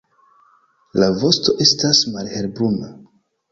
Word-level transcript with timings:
La 1.01 1.09
vosto 1.25 1.55
estas 1.67 2.01
malhelbruna. 2.17 2.93